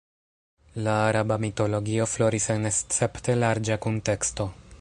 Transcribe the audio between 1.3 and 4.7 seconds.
mitologio floris en escepte larĝa kunteksto.